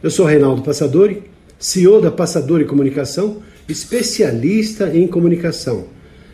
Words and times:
Eu 0.00 0.10
sou 0.10 0.26
Reinaldo 0.26 0.62
Passadori, 0.62 1.24
CEO 1.58 2.00
da 2.00 2.08
Passadori 2.08 2.64
Comunicação, 2.64 3.38
especialista 3.68 4.96
em 4.96 5.08
comunicação. 5.08 5.86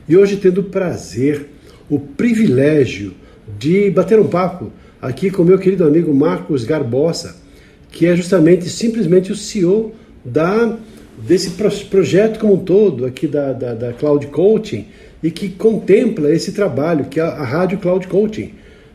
E 0.06 0.18
hoje 0.18 0.36
tendo 0.36 0.60
o 0.60 0.64
prazer, 0.64 1.46
o 1.88 1.98
privilégio 1.98 3.14
de 3.58 3.90
bater 3.90 4.20
um 4.20 4.28
papo 4.28 4.70
aqui 5.00 5.30
com 5.30 5.42
meu 5.44 5.58
querido 5.58 5.82
amigo 5.82 6.12
Marcos 6.12 6.62
Garbosa, 6.64 7.36
que 7.90 8.04
é 8.04 8.14
justamente 8.14 8.68
simplesmente 8.68 9.32
o 9.32 9.36
CEO 9.36 9.94
da, 10.22 10.76
desse 11.26 11.52
projeto 11.88 12.38
como 12.40 12.56
um 12.56 12.58
todo 12.58 13.06
aqui 13.06 13.26
da, 13.26 13.54
da, 13.54 13.72
da 13.72 13.92
Cloud 13.94 14.26
Coaching 14.26 14.88
e 15.22 15.30
que 15.30 15.48
contempla 15.48 16.30
esse 16.30 16.52
trabalho 16.52 17.06
que 17.06 17.18
é 17.18 17.22
a 17.22 17.42
Rádio 17.42 17.78
Cloud 17.78 18.08
Coaching. 18.08 18.52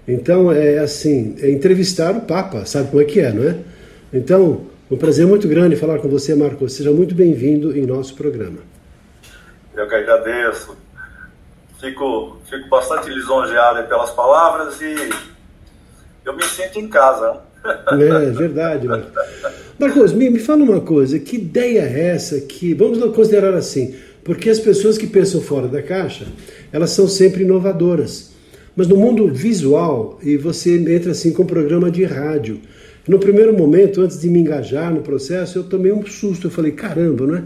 Então 0.07 0.51
é 0.51 0.77
assim, 0.77 1.33
é 1.41 1.49
entrevistar 1.49 2.15
o 2.15 2.21
Papa, 2.21 2.67
sabe 2.67 2.91
como 2.91 3.01
é 3.01 3.05
que 3.05 3.19
é, 3.19 3.33
não 3.33 3.49
é? 3.49 3.55
Então, 4.11 4.65
um 4.89 4.97
prazer 4.97 5.27
muito 5.27 5.47
grande 5.47 5.75
falar 5.75 5.99
com 5.99 6.09
você, 6.09 6.33
Marcos. 6.33 6.73
Seja 6.73 6.91
muito 6.91 7.13
bem-vindo 7.13 7.77
em 7.77 7.85
nosso 7.85 8.15
programa. 8.15 8.57
Eu 9.75 9.87
que 9.87 9.93
agradeço. 9.93 10.75
Fico, 11.79 12.37
fico 12.49 12.67
bastante 12.69 13.09
lisonjeado 13.09 13.87
pelas 13.87 14.09
palavras 14.11 14.81
e 14.81 14.95
eu 16.25 16.35
me 16.35 16.43
sinto 16.43 16.79
em 16.79 16.87
casa. 16.87 17.41
É 17.63 18.31
verdade, 18.31 18.87
Marcos. 18.87 19.11
Marcos, 19.77 20.13
me, 20.13 20.29
me 20.29 20.39
fala 20.39 20.63
uma 20.63 20.81
coisa, 20.81 21.19
que 21.19 21.35
ideia 21.35 21.81
é 21.81 22.07
essa 22.09 22.41
que, 22.41 22.73
vamos 22.73 22.99
considerar 23.15 23.53
assim, 23.53 23.95
porque 24.23 24.49
as 24.49 24.59
pessoas 24.59 24.97
que 24.97 25.07
pensam 25.07 25.39
fora 25.39 25.67
da 25.67 25.81
caixa, 25.81 26.25
elas 26.71 26.89
são 26.89 27.07
sempre 27.07 27.43
inovadoras. 27.43 28.33
Mas 28.75 28.87
no 28.87 28.97
mundo 28.97 29.27
visual, 29.31 30.19
e 30.23 30.35
você 30.35 30.77
entra 30.77 31.11
assim 31.11 31.31
com 31.31 31.43
um 31.43 31.47
programa 31.47 31.91
de 31.91 32.03
rádio, 32.03 32.61
no 33.09 33.17
primeiro 33.17 33.57
momento, 33.57 34.01
antes 34.01 34.19
de 34.19 34.29
me 34.29 34.39
engajar 34.39 34.93
no 34.93 35.01
processo, 35.01 35.57
eu 35.57 35.63
tomei 35.63 35.91
um 35.91 36.05
susto. 36.05 36.45
Eu 36.45 36.51
falei, 36.51 36.73
caramba, 36.73 37.25
não 37.25 37.35
é? 37.37 37.43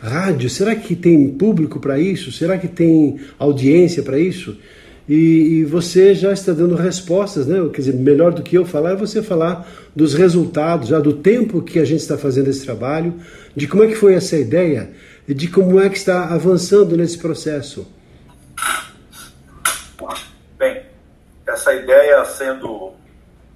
Rádio, 0.00 0.48
será 0.48 0.72
que 0.76 0.94
tem 0.94 1.28
público 1.30 1.80
para 1.80 1.98
isso? 1.98 2.30
Será 2.30 2.56
que 2.56 2.68
tem 2.68 3.18
audiência 3.36 4.04
para 4.04 4.20
isso? 4.20 4.56
E, 5.08 5.14
e, 5.14 5.64
você 5.64 6.14
já 6.14 6.32
está 6.32 6.52
dando 6.52 6.76
respostas, 6.76 7.48
né? 7.48 7.58
Quer 7.72 7.80
dizer, 7.80 7.94
melhor 7.94 8.32
do 8.32 8.40
que 8.40 8.56
eu 8.56 8.64
falar 8.64 8.92
é 8.92 8.96
você 8.96 9.20
falar 9.20 9.68
dos 9.96 10.14
resultados, 10.14 10.90
já 10.90 11.00
do 11.00 11.14
tempo 11.14 11.60
que 11.60 11.80
a 11.80 11.84
gente 11.84 12.02
está 12.02 12.16
fazendo 12.16 12.48
esse 12.48 12.64
trabalho, 12.64 13.14
de 13.56 13.66
como 13.66 13.82
é 13.82 13.88
que 13.88 13.96
foi 13.96 14.14
essa 14.14 14.36
ideia 14.36 14.90
e 15.26 15.34
de 15.34 15.48
como 15.48 15.80
é 15.80 15.88
que 15.88 15.96
está 15.96 16.26
avançando 16.26 16.96
nesse 16.96 17.18
processo. 17.18 17.84
Bem, 20.56 20.82
essa 21.48 21.74
ideia 21.74 22.24
sendo 22.26 22.92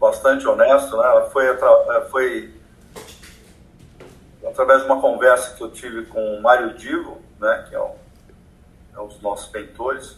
bastante 0.05 0.47
honesto, 0.47 0.99
né? 0.99 1.29
foi, 1.33 1.47
é, 1.47 2.01
foi 2.11 2.55
através 4.47 4.83
de 4.83 4.87
uma 4.87 5.01
conversa 5.01 5.57
que 5.57 5.63
eu 5.63 5.71
tive 5.71 6.05
com 6.05 6.37
o 6.37 6.43
Mário 6.43 6.75
Divo, 6.75 7.23
né? 7.41 7.65
que 7.67 7.75
é 7.75 7.81
um, 7.81 7.95
é 8.95 9.01
um 9.01 9.07
dos 9.07 9.23
nossos 9.23 9.51
mentores. 9.51 10.15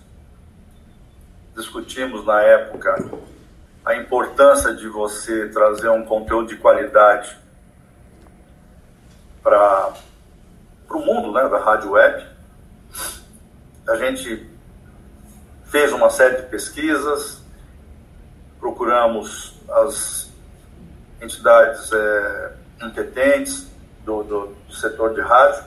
Discutimos 1.54 2.26
na 2.26 2.42
época 2.42 2.96
a 3.84 3.94
importância 3.94 4.74
de 4.74 4.88
você 4.88 5.48
trazer 5.50 5.88
um 5.88 6.04
conteúdo 6.04 6.48
de 6.48 6.56
qualidade 6.56 7.38
para 9.40 9.94
o 10.90 10.98
mundo 10.98 11.30
né, 11.30 11.48
da 11.48 11.60
rádio 11.60 11.92
web. 11.92 12.26
A 13.88 13.94
gente 13.94 14.50
fez 15.66 15.92
uma 15.92 16.10
série 16.10 16.38
de 16.38 16.48
pesquisas, 16.48 17.45
procuramos 18.66 19.54
as 19.70 20.28
entidades 21.22 21.92
é, 21.92 22.52
competentes 22.80 23.70
do, 24.04 24.24
do, 24.24 24.46
do, 24.66 24.74
setor 24.74 25.14
de 25.14 25.20
rádio 25.20 25.64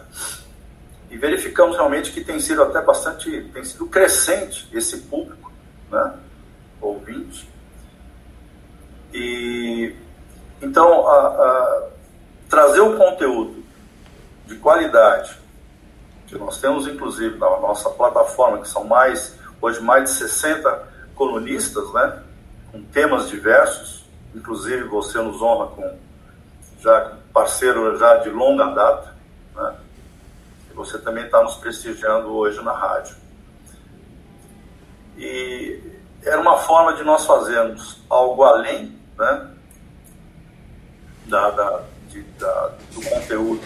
e 1.09 1.17
verificamos 1.17 1.77
realmente 1.77 2.11
que 2.11 2.21
tem 2.21 2.41
sido 2.41 2.61
até 2.61 2.81
bastante, 2.81 3.49
tem 3.53 3.63
sido 3.63 3.85
crescente 3.87 4.67
esse 4.73 4.97
público, 5.03 5.49
né, 5.89 6.13
ouvinte. 6.81 7.49
E 9.13 9.95
então 10.61 11.07
a, 11.07 11.27
a, 11.27 11.87
trazer 12.49 12.81
o 12.81 12.97
conteúdo 12.97 13.63
de 14.45 14.57
qualidade 14.57 15.39
que 16.27 16.37
nós 16.37 16.59
temos 16.59 16.85
inclusive 16.85 17.37
na 17.37 17.59
nossa 17.61 17.89
plataforma 17.91 18.59
que 18.59 18.67
são 18.67 18.83
mais 18.83 19.37
hoje 19.61 19.79
mais 19.79 20.03
de 20.03 20.09
60 20.17 20.89
colunistas, 21.16 21.91
né? 21.93 22.23
Com 22.72 22.84
temas 22.84 23.30
diversos, 23.30 24.06
inclusive 24.35 24.84
você 24.84 25.19
nos 25.19 25.41
honra 25.41 25.68
com 25.68 25.97
já 26.80 27.18
parceiro 27.34 27.97
já 27.97 28.18
de 28.18 28.30
longa 28.30 28.66
data, 28.68 29.16
né? 29.56 29.75
E 30.69 30.74
você 30.74 30.97
também 30.97 31.25
está 31.25 31.44
nos 31.44 31.56
prestigiando 31.56 32.29
hoje 32.29 32.62
na 32.62 32.72
rádio. 32.72 33.16
E 35.18 35.81
era 36.24 36.40
uma 36.40 36.58
forma 36.59 36.94
de 36.94 37.03
nós 37.03 37.25
fazermos 37.25 38.02
algo 38.09 38.44
além, 38.44 38.97
né? 39.18 39.52
Da, 41.25 41.52
da, 41.52 41.84
de, 42.08 42.22
da 42.24 42.68
do 42.94 43.02
conteúdo 43.09 43.62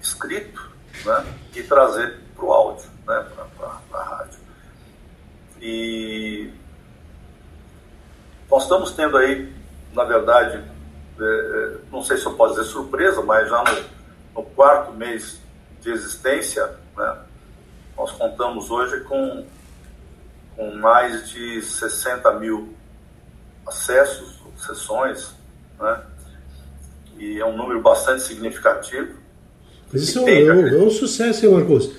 escrito, 0.00 0.70
né? 1.04 1.24
E 1.54 1.62
trazer 1.62 2.20
para 2.34 2.44
o 2.44 2.52
áudio, 2.52 2.90
né? 3.06 3.26
Para 3.56 4.00
a 4.00 4.02
rádio. 4.02 4.40
E 5.60 6.52
nós 8.50 8.64
estamos 8.64 8.92
tendo 8.92 9.16
aí, 9.16 9.48
na 9.94 10.04
verdade, 10.04 10.60
é, 11.20 11.22
é, 11.22 11.76
não 11.92 12.02
sei 12.02 12.16
se 12.16 12.26
eu 12.26 12.34
posso 12.34 12.56
dizer 12.56 12.68
surpresa, 12.68 13.22
mas 13.22 13.48
já 13.48 13.62
no, 13.62 14.42
no 14.42 14.50
quarto 14.50 14.92
mês 14.92 15.38
de 15.80 15.90
existência, 15.90 16.68
né, 16.96 17.16
nós 17.96 18.10
contamos 18.12 18.70
hoje 18.70 19.00
com, 19.00 19.44
com 20.56 20.74
mais 20.76 21.30
de 21.30 21.62
60 21.62 22.32
mil 22.40 22.74
acessos, 23.66 24.40
sessões, 24.58 25.34
né, 25.78 26.02
e 27.18 27.38
é 27.38 27.46
um 27.46 27.56
número 27.56 27.80
bastante 27.80 28.22
significativo. 28.22 29.20
Mas 29.92 30.02
isso 30.02 30.20
é 30.20 30.52
um, 30.52 30.66
é 30.66 30.76
um 30.76 30.90
sucesso, 30.90 31.44
hein, 31.44 31.52
Marcos? 31.52 31.92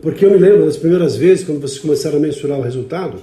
Porque 0.00 0.24
eu 0.24 0.30
me 0.30 0.38
lembro 0.38 0.64
das 0.64 0.76
primeiras 0.76 1.16
vezes, 1.16 1.44
quando 1.44 1.60
vocês 1.60 1.80
começaram 1.80 2.18
a 2.18 2.20
mensurar 2.20 2.58
o 2.58 2.62
resultado, 2.62 3.22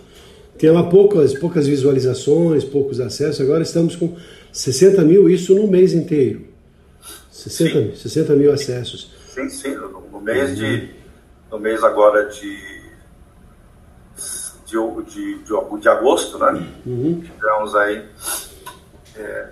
tinha 0.58 0.72
lá 0.72 0.84
poucas, 0.84 1.34
poucas 1.38 1.68
visualizações, 1.68 2.64
poucos 2.64 3.00
acessos, 3.00 3.42
agora 3.42 3.64
estamos 3.64 3.96
com 3.96 4.16
60 4.52 5.02
mil, 5.04 5.30
isso 5.30 5.54
no 5.54 5.68
mês 5.68 5.94
inteiro. 5.94 6.46
60, 7.32 7.80
mil, 7.82 7.96
60 7.96 8.34
mil 8.36 8.52
acessos. 8.52 9.12
Sim, 9.28 9.50
sim, 9.50 9.76
no, 9.76 10.02
no 10.10 10.22
mês 10.22 10.50
uhum. 10.52 10.56
de. 10.56 10.90
No 11.52 11.60
mês 11.60 11.84
agora 11.84 12.30
de. 12.30 12.76
De, 14.66 15.04
de, 15.14 15.40
de, 15.44 15.80
de 15.82 15.90
agosto, 15.90 16.40
né? 16.40 16.68
Uhum. 16.86 17.22
Tivemos 17.22 17.76
aí. 17.76 18.04
É, 19.18 19.48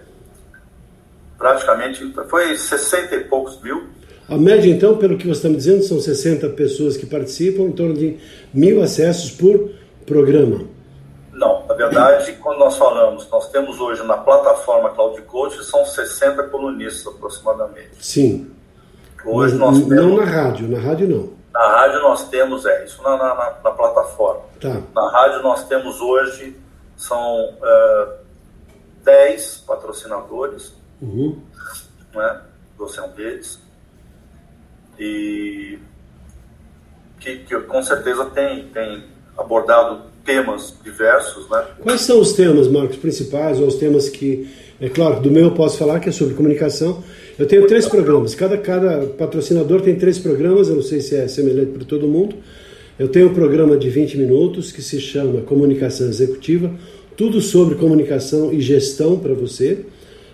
praticamente. 1.37 2.13
Foi 2.29 2.57
60 2.57 3.15
e 3.15 3.23
poucos 3.25 3.61
mil. 3.61 3.83
A 4.27 4.37
média, 4.37 4.69
então, 4.69 4.97
pelo 4.97 5.17
que 5.17 5.27
você 5.27 5.39
está 5.39 5.49
me 5.49 5.57
dizendo, 5.57 5.83
são 5.83 5.99
60 5.99 6.49
pessoas 6.49 6.95
que 6.95 7.05
participam, 7.05 7.63
em 7.63 7.73
torno 7.73 7.93
de 7.93 8.17
mil 8.53 8.81
acessos 8.81 9.31
por 9.31 9.69
programa. 10.05 10.65
Na 11.73 11.87
verdade, 11.87 12.33
quando 12.33 12.59
nós 12.59 12.77
falamos, 12.77 13.27
nós 13.31 13.49
temos 13.49 13.79
hoje 13.79 14.03
na 14.03 14.15
plataforma 14.15 14.91
Cloud 14.91 15.19
Coach, 15.23 15.63
são 15.63 15.83
60 15.83 16.43
colunistas 16.43 17.07
aproximadamente. 17.07 17.97
Sim. 17.99 18.51
Hoje 19.25 19.55
Mas 19.55 19.59
nós 19.59 19.87
temos, 19.87 20.05
não 20.05 20.17
na 20.17 20.25
rádio, 20.25 20.67
na 20.67 20.79
rádio 20.79 21.07
não. 21.07 21.33
Na 21.51 21.67
rádio 21.67 22.01
nós 22.01 22.29
temos, 22.29 22.65
é, 22.65 22.85
isso 22.85 23.01
na, 23.01 23.17
na, 23.17 23.35
na 23.63 23.71
plataforma. 23.71 24.43
Tá. 24.61 24.81
Na 24.93 25.09
rádio 25.09 25.41
nós 25.41 25.63
temos 25.67 25.99
hoje, 25.99 26.55
são 26.95 27.49
uh, 27.49 28.13
10 29.03 29.63
patrocinadores, 29.65 30.75
uhum. 31.01 31.41
né, 32.13 32.41
você 32.77 32.99
é 32.99 33.03
um 33.03 33.09
deles, 33.09 33.59
e 34.99 35.79
que, 37.19 37.37
que 37.39 37.59
com 37.61 37.81
certeza 37.81 38.25
tem, 38.25 38.67
tem 38.69 39.12
abordado 39.37 40.01
temas 40.25 40.73
diversos, 40.83 41.49
né? 41.49 41.63
Quais 41.81 42.01
são 42.01 42.19
os 42.19 42.33
temas, 42.33 42.67
Marcos, 42.67 42.97
principais, 42.97 43.59
ou 43.59 43.67
os 43.67 43.75
temas 43.75 44.09
que, 44.09 44.47
é 44.79 44.89
claro, 44.89 45.21
do 45.21 45.29
meu 45.29 45.45
eu 45.45 45.51
posso 45.51 45.77
falar, 45.77 45.99
que 45.99 46.09
é 46.09 46.11
sobre 46.11 46.33
comunicação. 46.33 47.03
Eu 47.37 47.45
tenho 47.45 47.67
três 47.67 47.87
programas, 47.87 48.35
cada, 48.35 48.57
cada 48.57 49.07
patrocinador 49.07 49.81
tem 49.81 49.95
três 49.95 50.19
programas, 50.19 50.69
eu 50.69 50.75
não 50.75 50.83
sei 50.83 51.01
se 51.01 51.15
é 51.15 51.27
semelhante 51.27 51.71
para 51.71 51.85
todo 51.85 52.07
mundo. 52.07 52.35
Eu 52.97 53.07
tenho 53.07 53.29
um 53.29 53.33
programa 53.33 53.75
de 53.75 53.89
20 53.89 54.17
minutos 54.17 54.71
que 54.71 54.81
se 54.81 55.01
chama 55.01 55.41
Comunicação 55.41 56.07
Executiva, 56.07 56.71
tudo 57.17 57.41
sobre 57.41 57.75
comunicação 57.75 58.53
e 58.53 58.61
gestão 58.61 59.17
para 59.17 59.33
você. 59.33 59.85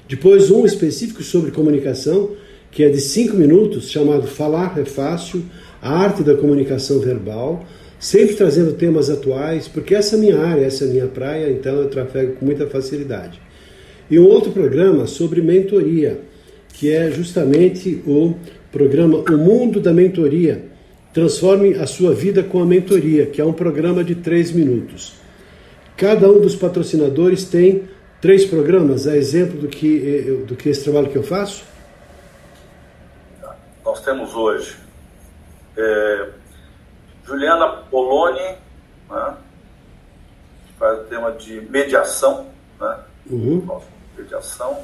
Depois, 0.07 0.51
um 0.51 0.65
específico 0.65 1.23
sobre 1.23 1.51
comunicação, 1.51 2.31
que 2.69 2.83
é 2.83 2.89
de 2.89 2.99
5 2.99 3.35
minutos, 3.35 3.89
chamado 3.89 4.27
Falar 4.27 4.77
é 4.77 4.85
Fácil, 4.85 5.43
a 5.81 5.89
arte 5.89 6.21
da 6.21 6.35
comunicação 6.35 6.99
verbal 6.99 7.65
sempre 7.99 8.35
trazendo 8.35 8.73
temas 8.73 9.09
atuais, 9.09 9.67
porque 9.67 9.93
essa 9.93 10.15
é 10.15 10.19
minha 10.19 10.39
área, 10.39 10.65
essa 10.65 10.85
é 10.85 10.87
minha 10.87 11.07
praia, 11.07 11.51
então 11.51 11.75
eu 11.75 11.89
trafego 11.89 12.33
com 12.35 12.45
muita 12.45 12.65
facilidade. 12.65 13.39
E 14.09 14.17
um 14.17 14.25
outro 14.25 14.51
programa 14.51 15.05
sobre 15.05 15.41
mentoria, 15.41 16.21
que 16.73 16.91
é 16.91 17.11
justamente 17.11 18.01
o 18.07 18.33
programa 18.71 19.17
O 19.29 19.37
Mundo 19.37 19.79
da 19.79 19.93
Mentoria. 19.93 20.65
Transforme 21.13 21.73
a 21.73 21.85
sua 21.85 22.13
vida 22.13 22.41
com 22.41 22.61
a 22.61 22.65
mentoria, 22.65 23.25
que 23.25 23.41
é 23.41 23.45
um 23.45 23.51
programa 23.51 24.03
de 24.03 24.15
três 24.15 24.51
minutos. 24.51 25.13
Cada 25.97 26.29
um 26.29 26.39
dos 26.39 26.55
patrocinadores 26.55 27.43
tem 27.43 27.83
três 28.21 28.45
programas, 28.45 29.07
a 29.07 29.17
exemplo 29.17 29.59
do 29.59 29.67
que, 29.67 29.97
eh, 29.97 30.45
do 30.45 30.55
que 30.55 30.69
esse 30.69 30.83
trabalho 30.83 31.09
que 31.09 31.17
eu 31.17 31.23
faço? 31.23 31.63
Nós 33.83 34.01
temos 34.03 34.33
hoje 34.35 34.75
é, 35.75 36.27
Juliana 37.29 37.67
Poloni, 37.91 38.57
né, 39.07 39.37
que 40.65 40.73
faz 40.79 40.99
o 40.99 41.03
tema 41.03 41.31
de 41.33 41.61
mediação, 41.61 42.47
né, 42.79 42.99
uhum. 43.29 43.81
mediação 44.17 44.83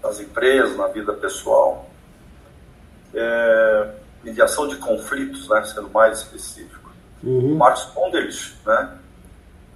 nas 0.00 0.20
empresas, 0.20 0.76
na 0.76 0.86
vida 0.86 1.12
pessoal, 1.14 1.90
é, 3.12 3.94
mediação 4.22 4.68
de 4.68 4.76
conflitos, 4.76 5.48
né, 5.48 5.64
sendo 5.64 5.90
mais 5.90 6.20
específico. 6.20 6.92
Uhum. 7.24 7.56
Marcos 7.56 7.84
Pondelich, 7.86 8.56
né, 8.64 8.98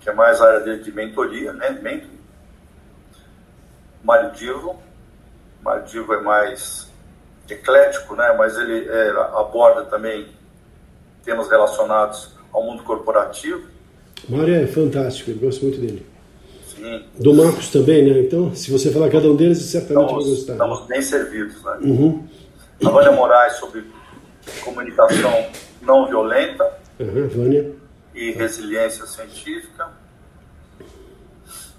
que 0.00 0.08
é 0.08 0.12
mais 0.12 0.40
a 0.40 0.46
área 0.46 0.60
dele 0.60 0.84
de 0.84 0.92
mentoria, 0.92 1.52
né, 1.52 1.70
mentoring. 1.70 2.20
Mário 4.04 4.30
Divo, 4.30 4.80
Mário 5.60 5.82
Divo 5.86 6.14
é 6.14 6.20
mais 6.20 6.88
eclético, 7.48 8.14
né, 8.14 8.32
mas 8.38 8.56
ele 8.56 8.88
é, 8.88 9.10
aborda 9.10 9.84
também 9.86 10.36
temas 11.26 11.50
relacionados 11.50 12.30
ao 12.52 12.62
mundo 12.62 12.84
corporativo. 12.84 13.66
Mário 14.28 14.54
é 14.54 14.66
fantástico, 14.66 15.32
eu 15.32 15.36
gosto 15.36 15.62
muito 15.62 15.78
dele. 15.78 16.06
Sim. 16.68 17.04
Do 17.18 17.34
Marcos 17.34 17.70
também, 17.70 18.08
né? 18.08 18.20
Então, 18.20 18.54
se 18.54 18.70
você 18.70 18.90
falar 18.90 19.10
cada 19.10 19.28
um 19.28 19.36
deles, 19.36 19.58
certamente 19.58 20.04
estamos, 20.04 20.24
vai 20.24 20.34
gostar. 20.34 20.52
Estamos 20.52 20.86
bem 20.86 21.02
servidos, 21.02 21.62
né? 21.64 21.78
Uhum. 21.82 22.28
A 22.84 22.90
Vânia 22.90 23.12
Moraes 23.12 23.54
sobre 23.54 23.84
comunicação 24.62 25.46
não 25.82 26.06
violenta 26.06 26.64
uhum, 27.00 27.28
Vânia. 27.28 27.72
e 28.14 28.30
resiliência 28.32 29.06
científica. 29.06 29.90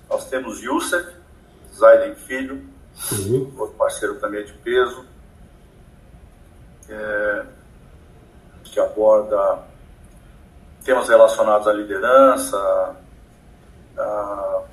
Nós 0.09 0.29
temos 0.29 0.61
Youssef, 0.61 1.07
Zaiden 1.75 2.15
Filho, 2.15 2.61
uhum. 3.11 3.51
outro 3.57 3.75
parceiro 3.77 4.15
também 4.15 4.45
de 4.45 4.53
peso. 4.53 5.05
É, 6.89 7.45
que 8.77 8.79
aborda 8.79 9.63
temas 10.85 11.09
relacionados 11.09 11.68
à 11.68 11.74
liderança, 11.74 12.95
a 13.97 14.63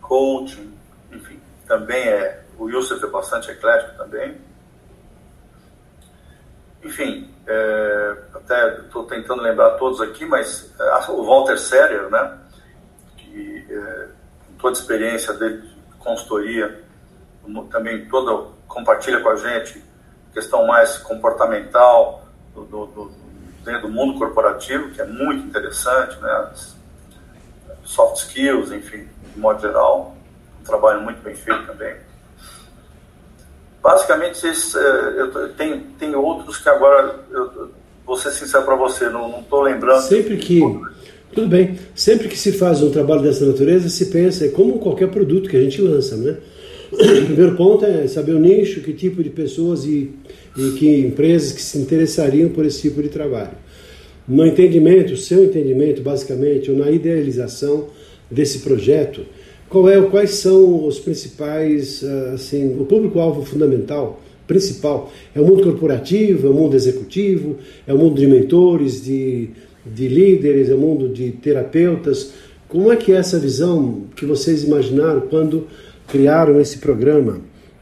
coaching, 0.00 0.74
enfim, 1.12 1.38
também 1.66 2.08
é, 2.08 2.42
o 2.58 2.70
Yusuf 2.70 3.04
é 3.04 3.06
bastante 3.08 3.50
eclético 3.50 3.98
também. 3.98 4.40
Enfim, 6.82 7.30
é, 7.46 8.16
até 8.34 8.78
estou 8.78 9.04
tentando 9.04 9.42
lembrar 9.42 9.72
todos 9.72 10.00
aqui, 10.00 10.24
mas 10.24 10.74
é, 10.80 11.10
o 11.10 11.22
Walter 11.22 11.58
Serrer, 11.58 12.08
né, 12.08 12.38
que 13.18 13.66
é, 13.70 14.08
toda 14.58 14.78
a 14.78 14.80
experiência 14.80 15.34
dele 15.34 15.60
de 15.60 15.94
consultoria, 15.98 16.82
também 17.70 18.08
toda 18.08 18.48
compartilha 18.66 19.20
com 19.20 19.28
a 19.28 19.36
gente 19.36 19.84
questão 20.32 20.66
mais 20.66 20.96
comportamental, 20.98 22.24
do, 22.54 22.64
do, 22.64 23.19
do 23.78 23.88
mundo 23.88 24.18
corporativo, 24.18 24.90
que 24.90 25.00
é 25.00 25.06
muito 25.06 25.46
interessante, 25.46 26.18
né? 26.20 26.50
soft 27.84 28.18
skills, 28.18 28.70
enfim, 28.70 29.06
de 29.34 29.40
modo 29.40 29.60
geral, 29.60 30.16
um 30.60 30.64
trabalho 30.64 31.02
muito 31.02 31.20
bem 31.22 31.34
feito 31.34 31.66
também. 31.66 31.94
Basicamente, 33.82 34.46
eh, 34.46 35.14
eu 35.16 35.52
tenho, 35.54 35.80
tem 35.98 36.14
outros 36.14 36.58
que 36.58 36.68
agora, 36.68 37.18
eu, 37.30 37.70
vou 38.04 38.16
ser 38.16 38.30
sincero 38.30 38.64
para 38.64 38.76
você, 38.76 39.08
não 39.08 39.40
estou 39.40 39.62
lembrando. 39.62 40.02
Sempre 40.02 40.36
que, 40.36 40.60
tudo 41.34 41.48
bem, 41.48 41.78
sempre 41.94 42.28
que 42.28 42.36
se 42.36 42.52
faz 42.52 42.82
um 42.82 42.90
trabalho 42.90 43.22
dessa 43.22 43.44
natureza, 43.44 43.88
se 43.88 44.06
pensa, 44.06 44.44
é 44.44 44.48
como 44.48 44.78
qualquer 44.78 45.10
produto 45.10 45.48
que 45.48 45.56
a 45.56 45.60
gente 45.60 45.80
lança, 45.80 46.16
né? 46.16 46.36
Primeiro 47.00 47.56
ponto 47.56 47.84
é 47.84 48.06
saber 48.06 48.34
o 48.34 48.38
nicho, 48.38 48.80
que 48.82 48.92
tipo 48.92 49.22
de 49.22 49.30
pessoas 49.30 49.84
e, 49.84 50.10
e 50.56 50.70
que 50.78 51.00
empresas 51.00 51.52
que 51.52 51.62
se 51.62 51.78
interessariam 51.78 52.50
por 52.50 52.66
esse 52.66 52.82
tipo 52.82 53.02
de 53.02 53.08
trabalho. 53.08 53.52
No 54.28 54.46
entendimento, 54.46 55.16
seu 55.16 55.44
entendimento, 55.44 56.02
basicamente, 56.02 56.70
ou 56.70 56.76
na 56.76 56.90
idealização 56.90 57.86
desse 58.30 58.60
projeto, 58.60 59.22
qual 59.68 59.88
é, 59.88 60.00
quais 60.02 60.30
são 60.30 60.86
os 60.86 60.98
principais, 60.98 62.04
ah, 62.04 62.32
assim, 62.34 62.76
o 62.78 62.84
público-alvo 62.84 63.44
fundamental, 63.44 64.20
principal? 64.46 65.12
É 65.34 65.40
o 65.40 65.44
mundo 65.44 65.62
corporativo, 65.62 66.46
é 66.46 66.50
o 66.50 66.54
mundo 66.54 66.74
executivo, 66.74 67.56
é 67.86 67.94
o 67.94 67.98
mundo 67.98 68.20
de 68.20 68.26
mentores, 68.26 69.02
de, 69.02 69.50
de 69.86 70.08
líderes, 70.08 70.68
é 70.68 70.74
o 70.74 70.78
mundo 70.78 71.08
de 71.08 71.30
terapeutas? 71.30 72.32
Como 72.68 72.92
é 72.92 72.96
que 72.96 73.12
é 73.12 73.16
essa 73.16 73.38
visão 73.38 74.02
que 74.14 74.24
vocês 74.24 74.62
imaginaram 74.62 75.22
quando 75.22 75.66
criaram 76.10 76.60
esse 76.60 76.78
programa 76.78 77.40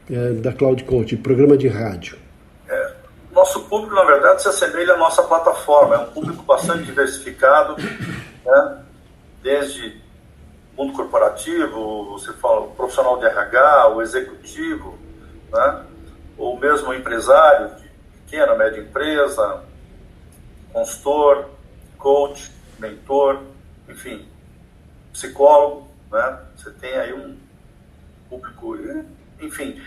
é, 0.09 0.33
da 0.33 0.53
Cloud 0.53 0.83
Coach, 0.83 1.17
programa 1.17 1.57
de 1.57 1.67
rádio? 1.67 2.17
É, 2.67 2.93
nosso 3.31 3.61
público, 3.65 3.95
na 3.95 4.03
verdade, 4.03 4.41
se 4.41 4.47
assemelha 4.47 4.93
à 4.93 4.97
nossa 4.97 5.23
plataforma. 5.23 5.95
É 5.95 5.97
um 5.99 6.11
público 6.11 6.43
bastante 6.43 6.83
diversificado, 6.83 7.75
né? 8.45 8.83
desde 9.41 9.99
mundo 10.77 10.93
corporativo, 10.93 12.05
você 12.11 12.31
fala 12.33 12.67
profissional 12.67 13.17
de 13.17 13.25
RH, 13.25 13.89
o 13.89 14.01
executivo, 14.01 14.97
né? 15.51 15.85
ou 16.37 16.57
mesmo 16.57 16.93
empresário 16.93 17.75
de 17.75 17.89
pequena, 18.23 18.55
média 18.55 18.79
empresa, 18.79 19.63
consultor, 20.71 21.49
coach, 21.97 22.51
mentor, 22.77 23.41
enfim, 23.89 24.25
psicólogo, 25.11 25.87
né? 26.11 26.39
Você 26.55 26.71
tem 26.71 26.93
aí 26.93 27.13
um 27.13 27.35
público, 28.29 28.77
enfim, 29.41 29.81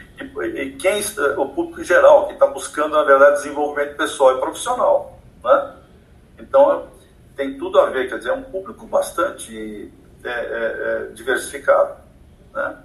quem, 0.79 1.01
o 1.37 1.49
público 1.49 1.81
em 1.81 1.85
geral, 1.85 2.27
que 2.27 2.35
está 2.35 2.47
buscando, 2.47 2.93
na 2.93 3.05
verdade, 3.05 3.43
desenvolvimento 3.43 3.97
pessoal 3.97 4.37
e 4.37 4.41
profissional. 4.41 5.19
Né? 5.43 5.75
Então, 6.39 6.89
tem 7.37 7.57
tudo 7.59 7.79
a 7.81 7.87
ver, 7.91 8.09
quer 8.09 8.19
dizer, 8.19 8.31
é 8.31 8.35
um 8.35 8.43
público 8.43 8.87
bastante 8.87 9.93
é, 10.25 10.29
é, 10.29 10.33
é, 10.33 11.13
diversificado. 11.13 11.97
Né? 12.55 12.77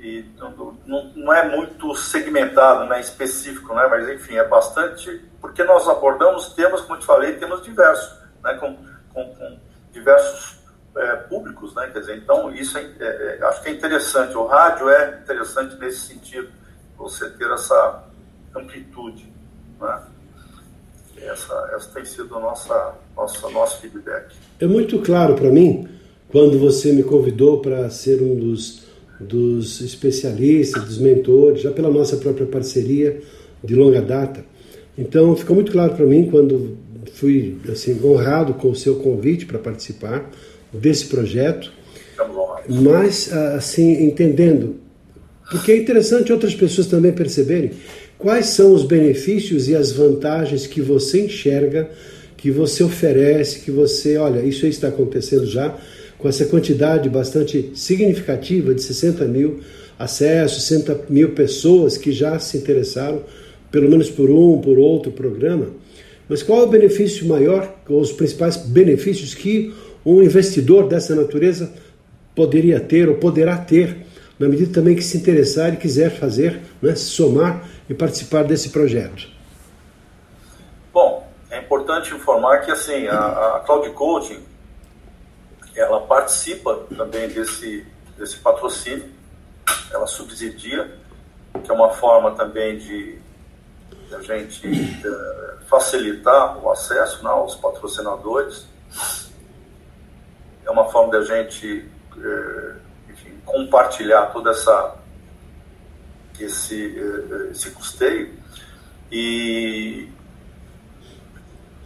E 0.00 0.24
não, 0.36 0.76
não, 0.86 1.04
não, 1.14 1.32
é 1.32 1.48
muito 1.48 1.94
segmentado, 1.94 2.84
né, 2.84 3.00
específico, 3.00 3.74
né, 3.74 3.86
mas 3.88 4.06
enfim, 4.10 4.36
é 4.36 4.46
bastante, 4.46 5.24
porque 5.40 5.64
nós 5.64 5.88
abordamos 5.88 6.52
temas, 6.52 6.82
como 6.82 6.98
te 6.98 7.06
falei, 7.06 7.38
temas 7.38 7.62
diversos, 7.62 8.18
né, 8.42 8.52
com, 8.54 8.76
com, 9.14 9.34
com 9.34 9.58
diversos 9.92 10.58
é, 10.96 11.16
públicos, 11.16 11.74
né? 11.74 11.90
Quer 11.92 12.00
dizer, 12.00 12.16
então 12.18 12.54
isso 12.54 12.78
é, 12.78 12.82
é, 13.00 13.38
é, 13.40 13.44
acho 13.44 13.62
que 13.62 13.68
é 13.68 13.72
interessante. 13.72 14.36
O 14.36 14.46
rádio 14.46 14.88
é 14.88 15.20
interessante 15.22 15.76
nesse 15.78 16.00
sentido, 16.00 16.48
você 16.96 17.28
ter 17.30 17.50
essa 17.50 18.04
amplitude, 18.54 19.32
né? 19.80 20.02
Essa, 21.16 21.70
essa 21.74 21.90
tem 21.90 22.04
sido 22.04 22.36
a 22.36 22.40
nossa, 22.40 22.94
nossa 23.16 23.48
nosso 23.50 23.80
feedback. 23.80 24.34
É 24.60 24.66
muito 24.66 24.98
claro 25.00 25.34
para 25.34 25.50
mim 25.50 25.88
quando 26.30 26.58
você 26.58 26.92
me 26.92 27.02
convidou 27.02 27.60
para 27.62 27.88
ser 27.88 28.20
um 28.20 28.36
dos 28.36 28.84
dos 29.18 29.80
especialistas, 29.80 30.84
dos 30.84 30.98
mentores, 30.98 31.62
já 31.62 31.70
pela 31.70 31.88
nossa 31.90 32.16
própria 32.16 32.46
parceria 32.46 33.22
de 33.62 33.74
longa 33.74 34.02
data. 34.02 34.44
Então 34.96 35.34
ficou 35.36 35.54
muito 35.54 35.72
claro 35.72 35.94
para 35.94 36.04
mim 36.04 36.28
quando 36.30 36.76
fui 37.14 37.58
assim 37.70 37.98
honrado 38.04 38.54
com 38.54 38.70
o 38.70 38.74
seu 38.74 38.96
convite 38.96 39.46
para 39.46 39.58
participar 39.58 40.28
desse 40.74 41.06
projeto, 41.06 41.72
mas 42.68 43.32
assim 43.32 44.04
entendendo, 44.04 44.76
porque 45.50 45.72
é 45.72 45.76
interessante 45.76 46.32
outras 46.32 46.54
pessoas 46.54 46.86
também 46.86 47.12
perceberem 47.12 47.70
quais 48.18 48.46
são 48.46 48.72
os 48.72 48.84
benefícios 48.84 49.68
e 49.68 49.74
as 49.74 49.92
vantagens 49.92 50.66
que 50.66 50.80
você 50.80 51.26
enxerga 51.26 51.90
que 52.44 52.50
você 52.50 52.84
oferece, 52.84 53.60
que 53.60 53.70
você, 53.70 54.18
olha, 54.18 54.40
isso 54.40 54.66
aí 54.66 54.70
está 54.70 54.88
acontecendo 54.88 55.46
já, 55.46 55.78
com 56.18 56.28
essa 56.28 56.44
quantidade 56.44 57.08
bastante 57.08 57.70
significativa 57.74 58.74
de 58.74 58.82
60 58.82 59.24
mil 59.24 59.60
acessos, 59.98 60.64
60 60.64 61.06
mil 61.08 61.30
pessoas 61.30 61.96
que 61.96 62.12
já 62.12 62.38
se 62.38 62.58
interessaram, 62.58 63.22
pelo 63.70 63.88
menos 63.88 64.10
por 64.10 64.28
um, 64.30 64.60
por 64.60 64.78
outro 64.78 65.10
programa. 65.10 65.68
Mas 66.28 66.42
qual 66.42 66.60
é 66.60 66.64
o 66.64 66.68
benefício 66.68 67.26
maior, 67.26 67.80
ou 67.88 67.98
os 67.98 68.12
principais 68.12 68.58
benefícios 68.58 69.34
que 69.34 69.72
um 70.04 70.22
investidor 70.22 70.88
dessa 70.88 71.14
natureza 71.14 71.72
poderia 72.34 72.80
ter 72.80 73.08
ou 73.08 73.16
poderá 73.16 73.56
ter, 73.56 74.06
na 74.38 74.48
medida 74.48 74.72
também 74.72 74.96
que 74.96 75.02
se 75.02 75.16
interessar 75.16 75.72
e 75.72 75.76
quiser 75.76 76.10
fazer, 76.10 76.60
né, 76.82 76.94
somar 76.94 77.68
e 77.88 77.94
participar 77.94 78.44
desse 78.44 78.70
projeto? 78.70 79.28
Bom, 80.92 81.26
é 81.50 81.58
importante 81.58 82.14
informar 82.14 82.60
que 82.64 82.70
assim 82.70 83.06
a, 83.06 83.56
a 83.56 83.62
Cloud 83.64 83.88
Coaching 83.90 84.42
ela 85.74 86.00
participa 86.00 86.86
também 86.96 87.28
desse, 87.28 87.86
desse 88.16 88.36
patrocínio, 88.36 89.10
ela 89.90 90.06
subsidia, 90.06 90.96
que 91.62 91.70
é 91.70 91.74
uma 91.74 91.90
forma 91.90 92.32
também 92.32 92.78
de, 92.78 93.18
a 94.14 94.22
gente 94.22 94.66
uh, 94.68 95.64
facilitar 95.68 96.58
o 96.62 96.70
acesso 96.70 97.22
né, 97.24 97.30
aos 97.30 97.56
patrocinadores, 97.56 98.66
uma 100.74 100.90
forma 100.90 101.12
de 101.12 101.16
a 101.18 101.22
gente 101.22 101.88
uh, 102.16 102.74
enfim, 103.08 103.32
compartilhar 103.44 104.26
toda 104.26 104.50
essa 104.50 104.96
esse, 106.38 106.86
uh, 106.86 107.50
esse 107.50 107.70
custeio. 107.70 108.34
E 109.10 110.08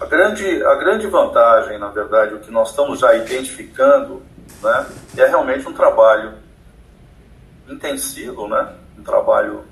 a 0.01 0.07
grande, 0.07 0.65
a 0.65 0.75
grande 0.77 1.07
vantagem, 1.07 1.79
na 1.79 1.89
verdade, 1.89 2.35
o 2.35 2.41
que 2.41 2.51
nós 2.51 2.71
estamos 2.71 3.01
já 3.01 3.15
identificando, 3.15 4.23
né, 4.63 4.87
é 5.17 5.27
realmente 5.27 5.69
um 5.69 5.73
trabalho 5.73 6.35
intensivo, 7.69 8.49
né, 8.49 8.75
um 8.99 9.03
trabalho 9.03 9.65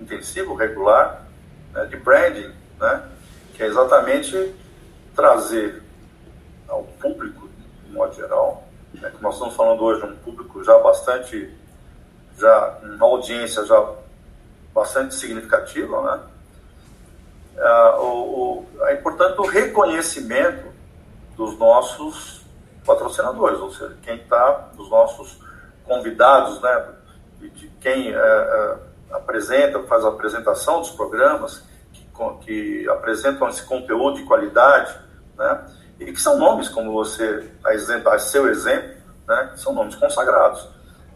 intensivo, 0.00 0.54
regular, 0.54 1.24
né, 1.72 1.86
de 1.86 1.96
branding, 1.96 2.52
né, 2.78 3.02
que 3.54 3.62
é 3.62 3.66
exatamente 3.66 4.54
trazer 5.14 5.82
ao 6.68 6.84
público, 7.00 7.37
de 7.88 7.94
modo 7.94 8.14
geral, 8.14 8.64
né, 8.94 9.10
que 9.10 9.22
nós 9.22 9.34
estamos 9.34 9.56
falando 9.56 9.82
hoje 9.82 10.04
um 10.04 10.16
público 10.16 10.62
já 10.62 10.78
bastante, 10.78 11.52
já 12.36 12.78
uma 12.82 13.06
audiência 13.06 13.64
já 13.64 13.94
bastante 14.74 15.14
significativa, 15.14 16.02
né, 16.02 16.20
uh, 17.56 18.02
o, 18.02 18.66
o, 18.78 18.86
é 18.86 18.94
importante 18.94 19.40
o 19.40 19.46
reconhecimento 19.46 20.68
dos 21.36 21.58
nossos 21.58 22.44
patrocinadores, 22.84 23.58
ou 23.58 23.72
seja, 23.72 23.96
quem 24.02 24.16
está, 24.16 24.70
dos 24.74 24.88
nossos 24.90 25.38
convidados, 25.84 26.60
né, 26.60 26.86
de, 27.38 27.50
de 27.50 27.68
quem 27.80 28.14
uh, 28.14 28.18
uh, 28.18 29.16
apresenta, 29.16 29.82
faz 29.84 30.04
a 30.04 30.08
apresentação 30.08 30.80
dos 30.80 30.90
programas, 30.90 31.64
que, 31.92 32.06
que, 32.44 32.88
apresentam 32.90 33.48
esse 33.48 33.64
conteúdo 33.64 34.18
de 34.18 34.24
qualidade, 34.24 34.94
né, 35.36 35.66
e 35.98 36.12
que 36.12 36.20
são 36.20 36.38
nomes, 36.38 36.68
como 36.68 36.92
você, 36.92 37.50
a, 37.64 37.74
exemplo, 37.74 38.18
seu 38.18 38.48
exemplo, 38.48 38.96
né, 39.26 39.52
são 39.56 39.72
nomes 39.72 39.94
consagrados. 39.96 40.68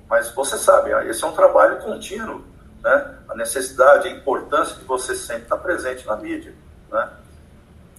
Mas 0.09 0.31
você 0.33 0.59
sabe, 0.59 0.91
esse 1.09 1.23
é 1.23 1.27
um 1.27 1.33
trabalho 1.33 1.79
contínuo 1.79 2.45
né? 2.83 3.19
a 3.29 3.35
necessidade, 3.35 4.09
a 4.09 4.11
importância 4.11 4.77
de 4.77 4.85
você 4.85 5.15
sempre 5.15 5.45
estar 5.45 5.57
presente 5.59 6.07
na 6.07 6.17
mídia. 6.17 6.55
Né? 6.91 7.11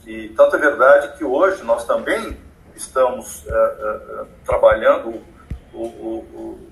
E 0.05 0.29
tanto 0.29 0.57
é 0.57 0.59
verdade 0.59 1.17
que 1.17 1.23
hoje 1.23 1.63
nós 1.63 1.85
também 1.85 2.37
estamos 2.75 3.45
é, 3.47 3.51
é, 3.51 4.25
trabalhando 4.45 5.23
o, 5.73 5.79
o, 5.79 6.27
o, 6.33 6.69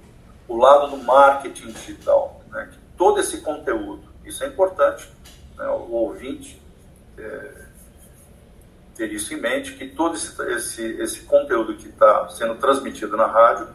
o, 0.48 0.58
lado 0.58 0.90
do 0.92 0.98
marketing 0.98 1.68
digital, 1.68 2.42
né? 2.52 2.70
todo 2.98 3.20
esse 3.20 3.40
conteúdo, 3.42 4.04
isso 4.26 4.44
é 4.44 4.48
importante, 4.48 5.10
né? 5.58 5.66
o 5.68 5.92
ouvinte 5.92 6.62
ter 9.02 9.12
isso 9.14 9.34
em 9.34 9.42
mente, 9.42 9.74
que 9.74 9.88
todo 9.88 10.16
esse, 10.16 10.42
esse, 10.54 11.02
esse 11.02 11.20
conteúdo 11.22 11.76
que 11.76 11.88
está 11.88 12.30
sendo 12.30 12.56
transmitido 12.56 13.18
na 13.18 13.26
rádio, 13.26 13.68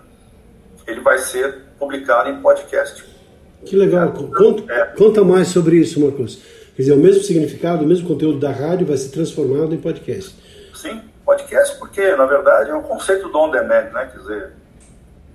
ele 0.86 1.00
vai 1.00 1.18
ser 1.18 1.62
publicado 1.78 2.30
em 2.30 2.40
podcast 2.40 3.04
que 3.64 3.76
legal. 3.76 4.12
Conta, 4.12 4.72
é. 4.72 4.84
conta 4.96 5.24
mais 5.24 5.48
sobre 5.48 5.76
isso, 5.76 6.00
Marcos. 6.00 6.40
Quer 6.74 6.82
dizer, 6.82 6.92
o 6.92 6.98
mesmo 6.98 7.22
significado, 7.22 7.84
o 7.84 7.86
mesmo 7.86 8.06
conteúdo 8.06 8.38
da 8.38 8.50
rádio 8.50 8.86
vai 8.86 8.96
ser 8.96 9.10
transformado 9.10 9.74
em 9.74 9.78
podcast. 9.78 10.36
Sim, 10.74 11.00
podcast 11.24 11.76
porque, 11.78 12.14
na 12.14 12.26
verdade, 12.26 12.70
é 12.70 12.74
o 12.74 12.82
conceito 12.82 13.28
do 13.28 13.38
on-demand, 13.38 13.90
né? 13.92 14.10
Quer 14.12 14.18
dizer, 14.18 14.52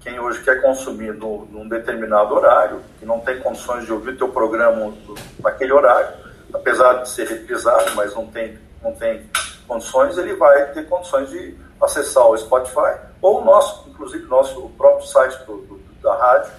quem 0.02 0.20
hoje 0.20 0.42
quer 0.44 0.62
consumir 0.62 1.14
no, 1.14 1.46
num 1.52 1.68
determinado 1.68 2.34
horário, 2.34 2.80
que 3.00 3.06
não 3.06 3.20
tem 3.20 3.40
condições 3.40 3.86
de 3.86 3.92
ouvir 3.92 4.16
teu 4.18 4.30
programa 4.30 4.94
naquele 5.44 5.74
horário, 5.74 6.16
apesar 6.54 7.02
de 7.02 7.10
ser 7.10 7.28
reprisado, 7.28 7.92
mas 7.96 8.14
não 8.14 8.28
tem, 8.28 8.58
não 8.84 8.94
tem 8.94 9.24
condições, 9.72 10.18
ele 10.18 10.34
vai 10.34 10.70
ter 10.74 10.86
condições 10.86 11.30
de 11.30 11.56
acessar 11.82 12.28
o 12.28 12.38
Spotify 12.38 13.00
ou 13.22 13.42
o 13.42 13.46
nosso, 13.46 13.90
inclusive 13.90 14.26
nosso 14.26 14.60
o 14.60 14.70
próprio 14.72 15.08
site 15.08 15.38
do, 15.46 15.58
do, 15.60 15.80
da 16.04 16.14
rádio, 16.14 16.52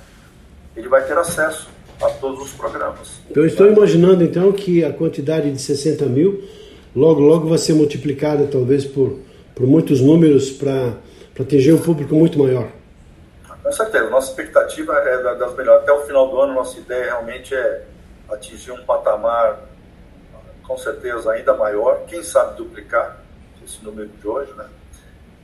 ele 0.74 0.88
vai 0.88 1.04
ter 1.04 1.16
acesso 1.18 1.68
a 2.00 2.08
todos 2.08 2.40
os 2.40 2.52
programas. 2.52 3.20
Eu 3.34 3.44
estou 3.44 3.66
imaginando 3.66 4.24
então 4.24 4.50
que 4.50 4.82
a 4.82 4.90
quantidade 4.90 5.50
de 5.50 5.60
60 5.60 6.06
mil 6.06 6.42
logo 6.96 7.20
logo 7.20 7.48
vai 7.48 7.58
ser 7.58 7.74
multiplicada 7.74 8.46
talvez 8.46 8.86
por, 8.86 9.18
por 9.54 9.66
muitos 9.66 10.00
números 10.00 10.50
para 10.50 10.94
atingir 11.38 11.74
um 11.74 11.78
público 11.78 12.14
muito 12.14 12.38
maior. 12.38 12.68
Com 13.62 13.72
certeza, 13.72 14.08
nossa 14.08 14.30
expectativa 14.30 14.94
é 14.94 15.36
das 15.36 15.54
melhores. 15.54 15.82
Até 15.82 15.92
o 15.92 16.00
final 16.00 16.28
do 16.28 16.40
ano, 16.40 16.54
nossa 16.54 16.78
ideia 16.78 17.04
realmente 17.04 17.54
é 17.54 17.82
atingir 18.30 18.72
um 18.72 18.82
patamar, 18.84 19.60
com 20.72 20.78
certeza, 20.78 21.32
ainda 21.32 21.52
maior. 21.54 22.06
Quem 22.06 22.22
sabe 22.22 22.56
duplicar 22.56 23.18
esse 23.62 23.84
número 23.84 24.08
de 24.08 24.26
hoje, 24.26 24.50
né? 24.54 24.66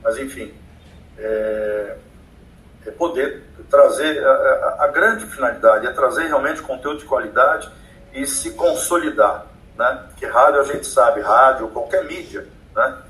Mas, 0.01 0.17
enfim, 0.17 0.51
é, 1.19 1.97
é 2.87 2.91
poder 2.91 3.43
trazer 3.69 4.25
a, 4.25 4.31
a, 4.31 4.85
a, 4.85 4.87
grande 4.87 5.27
finalidade 5.27 5.85
é 5.85 5.91
trazer 5.91 6.25
realmente 6.25 6.63
conteúdo 6.63 6.99
de 6.99 7.05
qualidade 7.05 7.69
e 8.11 8.25
se 8.25 8.53
consolidar, 8.53 9.45
né? 9.77 10.05
Que 10.17 10.25
rádio 10.25 10.61
a 10.61 10.63
gente 10.63 10.87
sabe, 10.87 11.21
rádio 11.21 11.67
qualquer 11.69 12.05
mídia, 12.05 12.47
né? 12.75 13.03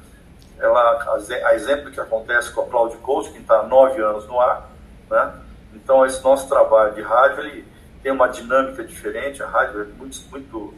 Ela, 0.60 1.16
a, 1.46 1.56
exemplo 1.56 1.90
que 1.90 2.02
acontece 2.02 2.52
com 2.52 2.62
a 2.62 2.68
Cloud 2.68 2.98
Coach, 2.98 3.32
que 3.32 3.40
está 3.40 3.60
há 3.60 3.64
nove 3.64 4.02
anos 4.02 4.28
no 4.28 4.42
ar, 4.42 4.70
né? 5.10 5.34
Então 5.74 6.06
esse 6.06 6.22
nosso 6.22 6.50
trabalho 6.50 6.94
de 6.94 7.02
rádio 7.02 7.40
ele 7.46 7.66
tem 8.04 8.12
uma 8.12 8.28
dinâmica 8.28 8.84
diferente, 8.84 9.42
a 9.42 9.48
rádio 9.48 9.84
é 9.84 9.86
muito, 9.86 10.20
muito 10.30 10.74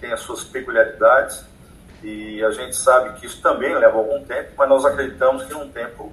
tem 0.00 0.12
as 0.12 0.20
suas 0.20 0.44
peculiaridades 0.44 1.44
e 2.02 2.42
a 2.44 2.50
gente 2.50 2.76
sabe 2.76 3.18
que 3.18 3.26
isso 3.26 3.40
também 3.40 3.74
leva 3.74 3.96
algum 3.96 4.22
tempo, 4.24 4.50
mas 4.56 4.68
nós 4.68 4.84
acreditamos 4.84 5.44
que 5.44 5.52
num 5.52 5.68
tempo 5.70 6.12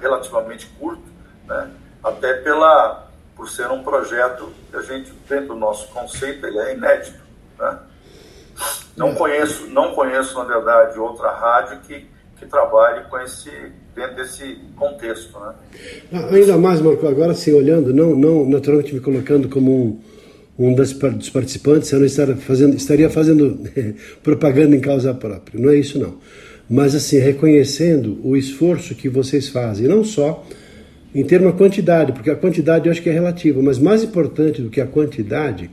relativamente 0.00 0.66
curto, 0.78 1.02
né? 1.46 1.70
até 2.02 2.34
pela, 2.34 3.08
por 3.34 3.48
ser 3.48 3.70
um 3.70 3.82
projeto 3.82 4.52
que 4.70 4.76
a 4.76 4.82
gente, 4.82 5.12
dentro 5.28 5.48
do 5.48 5.56
nosso 5.56 5.88
conceito, 5.88 6.46
ele 6.46 6.58
é 6.58 6.74
inédito. 6.74 7.18
Né? 7.58 7.78
Não 8.96 9.14
conheço, 9.14 9.66
não 9.68 9.94
conheço, 9.94 10.36
na 10.38 10.44
verdade, 10.44 10.98
outra 10.98 11.30
rádio 11.30 11.80
que, 11.80 12.06
que 12.38 12.46
trabalhe 12.46 13.04
com 13.08 13.18
esse, 13.18 13.50
dentro 13.94 14.16
desse 14.16 14.60
contexto. 14.76 15.38
Né? 15.38 15.54
Ah, 16.12 16.34
ainda 16.34 16.56
mais, 16.56 16.80
Marco, 16.80 17.06
agora 17.06 17.34
sim, 17.34 17.54
olhando, 17.54 17.92
não, 17.92 18.14
não 18.14 18.48
naturalmente 18.48 18.94
me 18.94 19.00
colocando 19.00 19.48
como 19.48 19.72
um, 19.72 20.00
um 20.58 20.74
dos 20.74 20.92
participantes, 20.92 21.92
eu 21.92 22.00
não 22.00 22.06
estaria 22.06 22.36
fazendo, 22.36 22.76
estaria 22.76 23.10
fazendo 23.10 23.60
propaganda 24.22 24.74
em 24.74 24.80
causa 24.80 25.14
própria, 25.14 25.60
não 25.60 25.70
é 25.70 25.76
isso 25.76 25.98
não 25.98 26.18
mas 26.68 26.94
assim, 26.94 27.18
reconhecendo 27.18 28.18
o 28.22 28.36
esforço 28.36 28.94
que 28.94 29.08
vocês 29.08 29.48
fazem, 29.48 29.88
não 29.88 30.04
só 30.04 30.44
em 31.14 31.24
termos 31.24 31.52
de 31.52 31.58
quantidade, 31.58 32.12
porque 32.12 32.30
a 32.30 32.36
quantidade 32.36 32.86
eu 32.86 32.92
acho 32.92 33.02
que 33.02 33.08
é 33.08 33.12
relativa, 33.12 33.62
mas 33.62 33.78
mais 33.78 34.04
importante 34.04 34.60
do 34.60 34.68
que 34.68 34.80
a 34.80 34.86
quantidade 34.86 35.70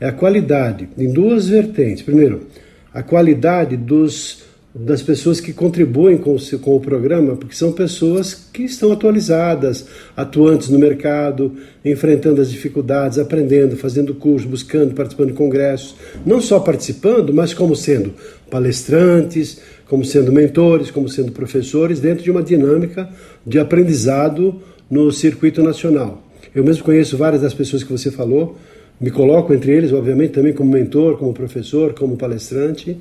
é 0.00 0.06
a 0.06 0.12
qualidade, 0.12 0.88
em 0.96 1.12
duas 1.12 1.48
vertentes. 1.48 2.02
Primeiro, 2.02 2.46
a 2.92 3.02
qualidade 3.02 3.76
dos, 3.76 4.42
das 4.72 5.02
pessoas 5.02 5.40
que 5.40 5.52
contribuem 5.52 6.16
com 6.16 6.36
o, 6.36 6.58
com 6.60 6.76
o 6.76 6.80
programa, 6.80 7.34
porque 7.34 7.54
são 7.54 7.72
pessoas 7.72 8.34
que 8.52 8.62
estão 8.62 8.92
atualizadas, 8.92 9.86
atuantes 10.16 10.68
no 10.68 10.78
mercado, 10.78 11.56
enfrentando 11.84 12.40
as 12.40 12.50
dificuldades, 12.50 13.18
aprendendo, 13.18 13.76
fazendo 13.76 14.14
cursos, 14.14 14.48
buscando, 14.48 14.94
participando 14.94 15.28
de 15.28 15.34
congressos, 15.34 15.96
não 16.24 16.40
só 16.40 16.60
participando, 16.60 17.34
mas 17.34 17.52
como 17.52 17.74
sendo 17.74 18.14
palestrantes, 18.48 19.60
como 19.88 20.04
sendo 20.04 20.30
mentores, 20.30 20.90
como 20.90 21.08
sendo 21.08 21.32
professores, 21.32 21.98
dentro 21.98 22.22
de 22.22 22.30
uma 22.30 22.42
dinâmica 22.42 23.08
de 23.44 23.58
aprendizado 23.58 24.62
no 24.88 25.10
circuito 25.10 25.62
nacional. 25.64 26.22
Eu 26.54 26.62
mesmo 26.62 26.84
conheço 26.84 27.16
várias 27.16 27.42
das 27.42 27.54
pessoas 27.54 27.82
que 27.82 27.90
você 27.90 28.10
falou, 28.10 28.56
me 29.00 29.10
coloco 29.10 29.54
entre 29.54 29.72
eles, 29.72 29.92
obviamente, 29.92 30.32
também 30.32 30.52
como 30.52 30.70
mentor, 30.70 31.16
como 31.16 31.32
professor, 31.32 31.94
como 31.94 32.18
palestrante. 32.18 32.98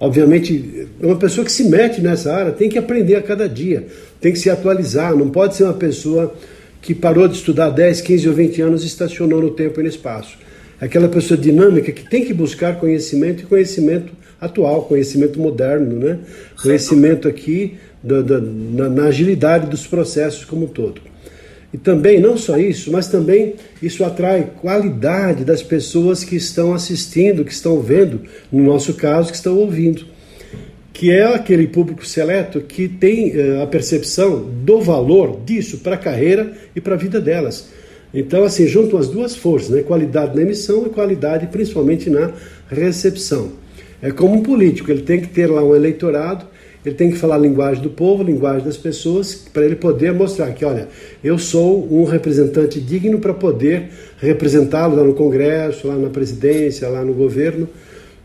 Obviamente, 0.00 0.86
uma 1.00 1.16
pessoa 1.16 1.44
que 1.44 1.50
se 1.50 1.64
mete 1.64 2.00
nessa 2.00 2.32
área 2.32 2.52
tem 2.52 2.68
que 2.68 2.78
aprender 2.78 3.16
a 3.16 3.22
cada 3.22 3.48
dia, 3.48 3.86
tem 4.20 4.32
que 4.32 4.38
se 4.38 4.48
atualizar, 4.48 5.16
não 5.16 5.28
pode 5.28 5.56
ser 5.56 5.64
uma 5.64 5.74
pessoa 5.74 6.34
que 6.80 6.94
parou 6.94 7.26
de 7.26 7.36
estudar 7.36 7.70
10, 7.70 8.00
15 8.00 8.28
ou 8.28 8.34
20 8.34 8.62
anos 8.62 8.84
e 8.84 8.86
estacionou 8.86 9.42
no 9.42 9.50
tempo 9.50 9.80
e 9.80 9.82
no 9.82 9.88
espaço. 9.88 10.38
É 10.80 10.84
aquela 10.84 11.08
pessoa 11.08 11.38
dinâmica 11.38 11.90
que 11.90 12.08
tem 12.08 12.24
que 12.24 12.32
buscar 12.32 12.78
conhecimento 12.78 13.42
e 13.42 13.46
conhecimento 13.46 14.12
atual, 14.40 14.84
conhecimento 14.84 15.40
moderno, 15.40 15.98
né? 15.98 16.18
conhecimento 16.62 17.26
aqui 17.26 17.76
da, 18.00 18.22
da, 18.22 18.40
na, 18.40 18.88
na 18.88 19.04
agilidade 19.06 19.66
dos 19.66 19.86
processos 19.86 20.44
como 20.44 20.66
um 20.66 20.68
todo. 20.68 21.00
E 21.72 21.76
também, 21.76 22.18
não 22.18 22.36
só 22.36 22.56
isso, 22.56 22.90
mas 22.90 23.08
também 23.08 23.54
isso 23.82 24.02
atrai 24.02 24.52
qualidade 24.60 25.44
das 25.44 25.62
pessoas 25.62 26.24
que 26.24 26.34
estão 26.36 26.72
assistindo, 26.72 27.44
que 27.44 27.52
estão 27.52 27.80
vendo, 27.80 28.22
no 28.50 28.62
nosso 28.62 28.94
caso, 28.94 29.30
que 29.30 29.36
estão 29.36 29.56
ouvindo. 29.56 30.06
Que 30.92 31.10
é 31.10 31.24
aquele 31.24 31.66
público 31.66 32.06
seleto 32.06 32.60
que 32.62 32.88
tem 32.88 33.36
uh, 33.36 33.62
a 33.62 33.66
percepção 33.66 34.40
do 34.40 34.80
valor 34.80 35.40
disso 35.44 35.78
para 35.78 35.94
a 35.94 35.98
carreira 35.98 36.52
e 36.74 36.80
para 36.80 36.94
a 36.94 36.98
vida 36.98 37.20
delas. 37.20 37.68
Então, 38.12 38.44
assim, 38.44 38.66
juntam 38.66 38.98
as 38.98 39.08
duas 39.08 39.36
forças, 39.36 39.68
né? 39.68 39.82
qualidade 39.82 40.34
na 40.34 40.42
emissão 40.42 40.86
e 40.86 40.90
qualidade 40.90 41.48
principalmente 41.48 42.08
na 42.08 42.32
recepção. 42.70 43.52
É 44.00 44.10
como 44.10 44.34
um 44.36 44.42
político, 44.42 44.90
ele 44.90 45.02
tem 45.02 45.20
que 45.20 45.28
ter 45.28 45.46
lá 45.46 45.62
um 45.62 45.76
eleitorado 45.76 46.46
ele 46.88 46.96
tem 46.96 47.10
que 47.10 47.18
falar 47.18 47.34
a 47.34 47.38
linguagem 47.38 47.82
do 47.82 47.90
povo, 47.90 48.22
a 48.22 48.26
linguagem 48.26 48.64
das 48.64 48.76
pessoas, 48.76 49.34
para 49.34 49.64
ele 49.64 49.76
poder 49.76 50.12
mostrar 50.12 50.50
que, 50.52 50.64
olha, 50.64 50.88
eu 51.22 51.38
sou 51.38 51.86
um 51.92 52.04
representante 52.04 52.80
digno 52.80 53.18
para 53.18 53.34
poder 53.34 53.90
representá-lo 54.18 54.96
lá 54.96 55.04
no 55.04 55.14
Congresso, 55.14 55.86
lá 55.86 55.96
na 55.96 56.08
presidência, 56.08 56.88
lá 56.88 57.04
no 57.04 57.12
governo. 57.12 57.68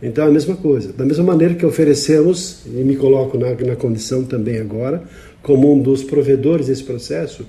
Então 0.02 0.26
é 0.26 0.28
a 0.28 0.32
mesma 0.32 0.56
coisa. 0.56 0.94
Da 0.94 1.06
mesma 1.06 1.24
maneira 1.24 1.54
que 1.56 1.66
oferecemos, 1.66 2.62
e 2.66 2.84
me 2.84 2.96
coloco 2.96 3.38
na, 3.38 3.52
na 3.52 3.76
condição 3.76 4.24
também 4.24 4.58
agora, 4.60 5.04
como 5.42 5.74
um 5.74 5.80
dos 5.80 6.04
provedores 6.04 6.68
desse 6.68 6.84
processo, 6.84 7.46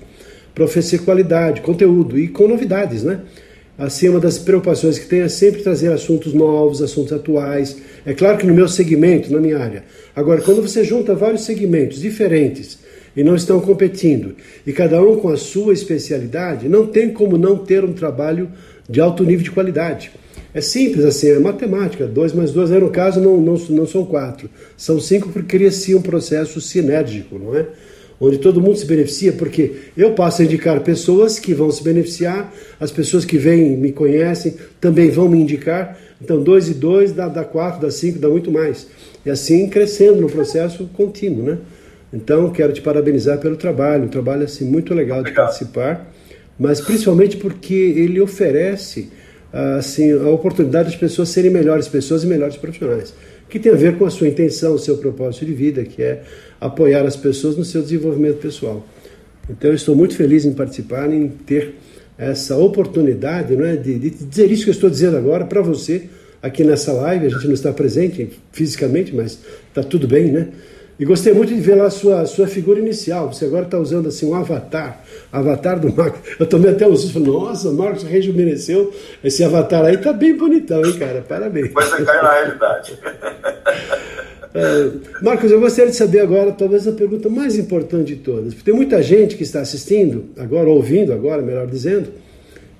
para 0.53 0.65
oferecer 0.65 0.99
qualidade, 0.99 1.61
conteúdo 1.61 2.19
e 2.19 2.27
com 2.27 2.47
novidades, 2.47 3.03
né? 3.03 3.21
Assim, 3.77 4.07
uma 4.07 4.21
das 4.21 4.37
preocupações 4.37 4.97
que 4.97 5.05
tem 5.05 5.21
é 5.21 5.27
sempre 5.27 5.61
trazer 5.61 5.91
assuntos 5.91 6.33
novos, 6.33 6.81
assuntos 6.81 7.11
atuais. 7.11 7.77
É 8.05 8.13
claro 8.13 8.37
que 8.37 8.45
no 8.45 8.53
meu 8.53 8.69
segmento, 8.69 9.31
na 9.31 9.39
minha 9.39 9.57
área. 9.57 9.83
Agora, 10.15 10.41
quando 10.41 10.61
você 10.61 10.83
junta 10.83 11.13
vários 11.13 11.43
segmentos 11.43 11.99
diferentes 11.99 12.79
e 13.15 13.23
não 13.23 13.35
estão 13.35 13.59
competindo, 13.59 14.35
e 14.65 14.71
cada 14.71 15.01
um 15.01 15.17
com 15.17 15.27
a 15.29 15.35
sua 15.37 15.73
especialidade, 15.73 16.69
não 16.69 16.87
tem 16.87 17.11
como 17.11 17.37
não 17.37 17.57
ter 17.57 17.83
um 17.83 17.91
trabalho 17.91 18.49
de 18.89 19.01
alto 19.01 19.23
nível 19.23 19.43
de 19.43 19.51
qualidade. 19.51 20.11
É 20.53 20.61
simples 20.61 21.03
assim, 21.03 21.31
é 21.31 21.39
matemática. 21.39 22.07
2 22.07 22.31
mais 22.31 22.51
2, 22.51 22.69
no 22.69 22.89
caso, 22.89 23.19
não, 23.19 23.35
não, 23.41 23.55
não 23.55 23.85
são 23.85 24.05
quatro. 24.05 24.49
São 24.77 25.01
cinco 25.01 25.27
porque 25.27 25.57
cria-se 25.57 25.93
um 25.93 26.01
processo 26.01 26.61
sinérgico, 26.61 27.37
não 27.37 27.53
é? 27.53 27.65
Onde 28.19 28.37
todo 28.37 28.61
mundo 28.61 28.77
se 28.77 28.85
beneficia, 28.85 29.33
porque 29.33 29.73
eu 29.97 30.11
passo 30.13 30.41
a 30.41 30.45
indicar 30.45 30.79
pessoas 30.81 31.37
que 31.39 31.53
vão 31.53 31.69
se 31.69 31.83
beneficiar, 31.83 32.53
as 32.79 32.91
pessoas 32.91 33.25
que 33.25 33.37
vêm 33.37 33.77
me 33.77 33.91
conhecem 33.91 34.55
também 34.79 35.09
vão 35.09 35.27
me 35.27 35.39
indicar. 35.39 35.97
Então, 36.21 36.41
dois 36.41 36.69
e 36.69 36.73
dois 36.73 37.11
dá, 37.11 37.27
dá 37.27 37.43
quatro, 37.43 37.81
dá 37.81 37.91
cinco, 37.91 38.19
dá 38.19 38.29
muito 38.29 38.51
mais. 38.51 38.87
E 39.25 39.29
assim 39.29 39.67
crescendo 39.67 40.21
no 40.21 40.29
processo 40.29 40.89
contínuo, 40.93 41.43
né? 41.43 41.57
Então, 42.13 42.49
quero 42.51 42.71
te 42.71 42.81
parabenizar 42.81 43.39
pelo 43.39 43.57
trabalho, 43.57 44.05
um 44.05 44.07
trabalho 44.07 44.43
assim 44.43 44.63
muito 44.63 44.93
legal 44.93 45.21
de 45.21 45.33
participar, 45.33 46.09
mas 46.57 46.79
principalmente 46.79 47.35
porque 47.35 47.73
ele 47.73 48.21
oferece 48.21 49.09
assim 49.77 50.11
a 50.11 50.29
oportunidade 50.29 50.89
das 50.89 50.97
pessoas 50.97 51.29
serem 51.29 51.49
melhores 51.51 51.87
pessoas 51.87 52.23
e 52.23 52.27
melhores 52.27 52.57
profissionais 52.57 53.13
que 53.49 53.59
tem 53.59 53.71
a 53.71 53.75
ver 53.75 53.97
com 53.97 54.05
a 54.05 54.09
sua 54.09 54.27
intenção, 54.27 54.73
o 54.73 54.79
seu 54.79 54.97
propósito 54.97 55.45
de 55.45 55.53
vida, 55.53 55.83
que 55.83 56.01
é 56.01 56.23
apoiar 56.59 57.05
as 57.05 57.15
pessoas 57.15 57.55
no 57.55 57.63
seu 57.63 57.81
desenvolvimento 57.81 58.37
pessoal. 58.37 58.85
Então, 59.49 59.69
eu 59.69 59.75
estou 59.75 59.95
muito 59.95 60.15
feliz 60.15 60.45
em 60.45 60.53
participar, 60.53 61.11
em 61.11 61.27
ter 61.27 61.75
essa 62.17 62.57
oportunidade 62.57 63.55
não 63.55 63.65
é, 63.65 63.75
de, 63.75 63.99
de 63.99 64.09
dizer 64.09 64.51
isso 64.51 64.63
que 64.63 64.69
eu 64.69 64.73
estou 64.73 64.89
dizendo 64.89 65.17
agora 65.17 65.45
para 65.45 65.61
você, 65.61 66.03
aqui 66.41 66.63
nessa 66.63 66.93
live. 66.93 67.27
A 67.27 67.29
gente 67.29 67.47
não 67.47 67.53
está 67.53 67.73
presente 67.73 68.29
fisicamente, 68.51 69.13
mas 69.13 69.39
está 69.67 69.83
tudo 69.83 70.07
bem, 70.07 70.31
né? 70.31 70.47
E 70.97 71.03
gostei 71.03 71.33
muito 71.33 71.53
de 71.53 71.59
ver 71.59 71.75
lá 71.75 71.87
a 71.87 71.89
sua, 71.89 72.25
sua 72.25 72.47
figura 72.47 72.79
inicial. 72.79 73.31
Você 73.33 73.45
agora 73.45 73.65
está 73.65 73.77
usando 73.77 74.07
assim 74.07 74.25
um 74.25 74.33
avatar, 74.33 75.03
avatar 75.31 75.77
do 75.77 75.93
Marcos. 75.93 76.21
Eu 76.39 76.45
tomei 76.45 76.71
até 76.71 76.87
os 76.87 77.11
falei, 77.11 77.27
nossa, 77.27 77.69
o 77.69 77.73
Marcos 77.73 78.03
rejuvenesceu. 78.03 78.93
Esse 79.21 79.43
avatar 79.43 79.83
aí 79.83 79.97
tá 79.97 80.13
bem 80.13 80.37
bonitão, 80.37 80.85
hein, 80.85 80.97
cara? 80.97 81.21
Parabéns. 81.27 81.71
Mas 81.73 81.89
você 81.89 82.05
cai 82.05 82.21
na 82.21 82.33
realidade. 82.33 82.99
É, 84.53 84.89
Marcos, 85.21 85.51
eu 85.51 85.59
gostaria 85.59 85.91
de 85.91 85.97
saber 85.97 86.21
agora, 86.21 86.53
talvez 86.53 86.87
a 86.87 86.93
pergunta 86.93 87.27
mais 87.27 87.57
importante 87.57 88.15
de 88.15 88.21
todas. 88.21 88.53
Porque 88.53 88.71
tem 88.71 88.73
muita 88.73 89.03
gente 89.03 89.35
que 89.35 89.43
está 89.43 89.59
assistindo 89.59 90.29
agora, 90.37 90.69
ouvindo 90.69 91.11
agora, 91.11 91.41
melhor 91.41 91.67
dizendo, 91.67 92.07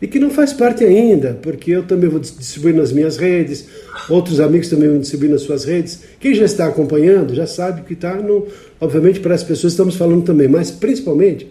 e 0.02 0.08
que 0.08 0.20
não 0.20 0.30
faz 0.30 0.52
parte 0.52 0.84
ainda, 0.84 1.38
porque 1.42 1.72
eu 1.72 1.84
também 1.84 2.10
vou 2.10 2.20
distribuir 2.20 2.76
nas 2.76 2.92
minhas 2.92 3.18
redes, 3.18 3.66
outros 4.10 4.40
amigos 4.40 4.68
também 4.68 4.90
vão 4.90 5.00
distribuir 5.00 5.32
nas 5.32 5.42
suas 5.42 5.64
redes. 5.64 6.02
Quem 6.20 6.34
já 6.34 6.46
está 6.46 6.68
acompanhando 6.68 7.34
já 7.34 7.48
sabe 7.48 7.82
que 7.84 7.94
está, 7.94 8.16
no, 8.16 8.48
obviamente, 8.80 9.20
para 9.20 9.34
as 9.34 9.44
pessoas 9.44 9.74
estamos 9.74 9.96
falando 9.96 10.24
também, 10.24 10.48
mas 10.48 10.70
principalmente 10.70 11.48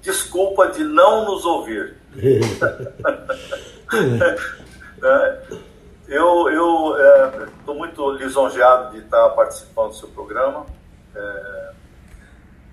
desculpa 0.00 0.68
de 0.68 0.84
não 0.84 1.26
nos 1.26 1.44
ouvir. 1.44 1.96
É, 5.02 5.42
eu 6.06 6.48
estou 7.56 7.74
é, 7.74 7.78
muito 7.78 8.12
lisonjeado 8.12 8.92
de 8.92 8.98
estar 8.98 9.30
participando 9.30 9.88
do 9.88 9.94
seu 9.94 10.08
programa. 10.08 10.66
É, 11.14 11.72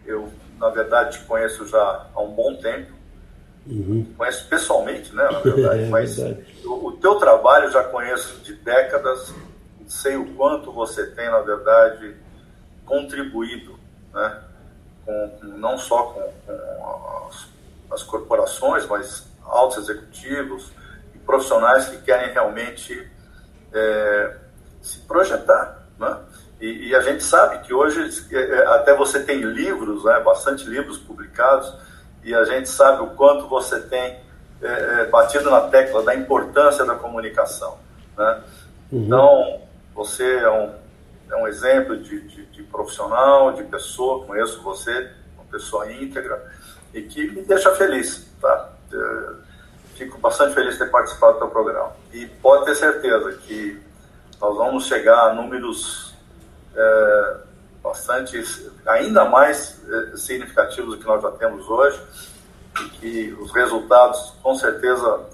eu, 0.05 0.29
na 0.59 0.69
verdade, 0.69 1.17
te 1.17 1.25
conheço 1.25 1.65
já 1.67 2.07
há 2.13 2.21
um 2.21 2.31
bom 2.31 2.55
tempo. 2.55 2.91
Uhum. 3.65 4.13
Conheço 4.17 4.47
pessoalmente, 4.47 5.13
né, 5.15 5.23
na 5.23 5.39
verdade, 5.39 5.83
é, 5.83 5.87
mas 5.87 6.17
o, 6.65 6.87
o 6.87 6.91
teu 6.93 7.15
trabalho 7.15 7.65
eu 7.65 7.71
já 7.71 7.83
conheço 7.85 8.41
de 8.41 8.53
décadas. 8.55 9.33
Sei 9.87 10.17
o 10.17 10.33
quanto 10.33 10.71
você 10.71 11.07
tem, 11.11 11.29
na 11.29 11.39
verdade, 11.39 12.13
contribuído 12.85 13.79
né, 14.13 14.41
com, 15.07 15.31
não 15.57 15.77
só 15.77 16.03
com, 16.03 16.21
com 16.45 17.27
as, 17.29 17.47
as, 17.93 18.03
corporações, 18.03 18.85
mas 18.85 19.25
altos 19.45 19.77
executivos 19.89 20.69
e 21.15 21.17
profissionais 21.19 21.87
que 21.87 21.97
querem 21.99 22.33
realmente 22.33 23.09
é, 23.73 24.35
se 24.81 24.99
projetar. 24.99 25.83
Né? 25.97 26.17
E, 26.59 26.89
e, 26.89 26.95
a 26.95 27.01
gente 27.01 27.23
sabe 27.23 27.59
que 27.59 27.73
hoje 27.73 28.01
é, 28.31 28.37
é, 28.37 28.67
até 28.67 28.93
você 28.93 29.23
tem 29.23 29.39
livros, 29.39 30.03
né, 30.03 30.19
bastante 30.19 30.65
livros 30.65 30.97
publicados, 30.97 31.73
e 32.23 32.35
a 32.35 32.43
gente 32.43 32.67
sabe 32.67 33.03
o 33.03 33.07
quanto 33.11 33.47
você 33.47 33.79
tem 33.79 34.19
é, 34.61 35.01
é 35.01 35.05
batido 35.05 35.49
na 35.49 35.61
tecla 35.61 36.03
da 36.03 36.13
importância 36.13 36.83
da 36.83 36.95
comunicação. 36.95 37.77
Né? 38.17 38.43
Uhum. 38.91 39.05
Então, 39.05 39.61
você 39.95 40.39
é 40.39 40.49
um 40.49 40.86
é 41.29 41.35
um 41.35 41.47
exemplo 41.47 41.97
de, 41.97 42.21
de, 42.21 42.45
de, 42.45 42.63
profissional, 42.63 43.53
de 43.53 43.63
pessoa, 43.63 44.25
conheço 44.25 44.61
você, 44.61 45.11
uma 45.35 45.45
pessoa 45.45 45.91
íntegra, 45.91 46.51
e 46.93 47.01
que 47.01 47.29
me 47.29 47.41
deixa 47.41 47.73
feliz, 47.75 48.27
tá? 48.41 48.73
É, 48.91 49.33
fico 49.95 50.17
bastante 50.19 50.53
feliz 50.53 50.73
de 50.73 50.79
ter 50.79 50.91
participado 50.91 51.33
do 51.33 51.39
teu 51.39 51.49
programa. 51.49 51.91
E 52.13 52.25
pode 52.27 52.65
ter 52.65 52.75
certeza 52.75 53.33
que 53.33 53.81
nós 54.39 54.55
vamos 54.55 54.85
chegar 54.85 55.29
a 55.29 55.33
números 55.33 56.13
é, 56.75 57.37
bastante, 57.83 58.43
ainda 58.85 59.25
mais 59.25 59.81
é, 59.89 60.17
significativos 60.17 60.95
do 60.95 60.97
que 61.01 61.05
nós 61.05 61.21
já 61.21 61.31
temos 61.31 61.67
hoje, 61.67 61.99
e 62.79 62.89
que 62.89 63.37
os 63.41 63.51
resultados, 63.51 64.33
com 64.41 64.55
certeza, 64.55 65.25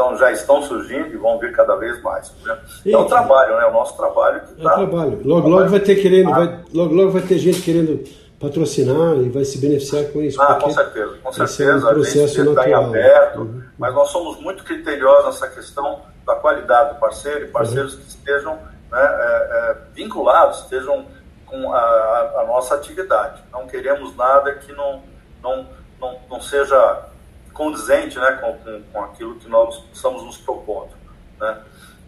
estão, 0.00 0.16
já 0.16 0.32
estão 0.32 0.62
surgindo 0.62 1.08
e 1.08 1.16
vão 1.16 1.38
vir 1.38 1.52
cada 1.52 1.76
vez 1.76 2.02
mais. 2.02 2.32
Né? 2.44 2.58
É 2.86 2.96
o 2.96 3.04
trabalho, 3.04 3.56
né? 3.56 3.66
O 3.66 3.72
nosso 3.72 3.96
trabalho 3.96 4.40
que 4.40 4.54
tá, 4.54 4.70
É 4.70 4.72
o 4.72 4.76
trabalho. 4.76 5.20
Logo, 5.24 5.48
logo 5.48 5.68
vai 5.68 5.80
ter 5.80 5.96
querendo, 5.96 6.30
vai, 6.30 6.60
logo, 6.72 6.94
logo 6.94 7.10
vai 7.10 7.22
ter 7.22 7.38
gente 7.38 7.60
querendo 7.60 8.02
patrocinar 8.40 9.16
e 9.16 9.28
vai 9.28 9.44
se 9.44 9.58
beneficiar 9.58 10.04
com 10.06 10.22
isso. 10.22 10.40
Ah, 10.40 10.54
com 10.54 10.70
certeza, 10.70 11.18
com 11.22 11.32
certeza. 11.32 11.72
É 11.72 11.76
um 11.76 11.94
processo 11.94 12.40
a 12.40 12.44
gente 12.44 12.48
está 12.48 12.70
em 12.70 12.72
aberto, 12.72 13.40
uhum. 13.40 13.62
mas 13.78 13.94
nós 13.94 14.08
somos 14.08 14.40
muito 14.40 14.64
criteriosos 14.64 15.26
nessa 15.26 15.48
questão 15.48 16.00
da 16.26 16.34
qualidade 16.36 16.94
do 16.94 17.00
parceiro 17.00 17.44
e 17.44 17.48
parceiros 17.48 17.94
uhum. 17.94 18.00
que 18.00 18.08
estejam 18.08 18.54
né, 18.90 18.98
é, 18.98 19.48
é, 19.52 19.76
vinculados, 19.92 20.60
estejam 20.60 21.04
com 21.44 21.72
a, 21.72 21.78
a, 21.78 22.40
a, 22.40 22.46
nossa 22.46 22.76
atividade. 22.76 23.42
Não 23.52 23.66
queremos 23.66 24.16
nada 24.16 24.54
que 24.54 24.72
não, 24.72 25.02
não, 25.42 25.66
não, 26.00 26.18
não 26.30 26.40
seja 26.40 27.10
condizente 27.52 28.18
né, 28.18 28.32
com, 28.40 28.54
com, 28.54 28.80
com 28.92 29.04
aquilo 29.04 29.36
que 29.36 29.48
nós 29.48 29.80
estamos 29.92 30.24
nos 30.24 30.38
propondo. 30.38 30.90
Né? 31.38 31.58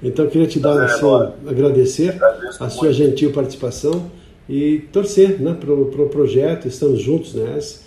Então, 0.04 0.26
eu 0.26 0.32
queria 0.32 0.48
te 0.48 0.60
dar, 0.60 0.76
é, 0.82 0.86
assim, 0.86 1.34
agradecer 1.48 2.18
a 2.60 2.70
sua 2.70 2.92
gentil 2.94 3.32
participação 3.32 4.12
e 4.48 4.80
torcer 4.92 5.42
né, 5.42 5.56
para 5.60 5.74
o 5.74 5.86
pro 5.86 6.08
projeto, 6.08 6.68
estamos 6.68 7.02
juntos 7.02 7.34
nessa, 7.34 7.82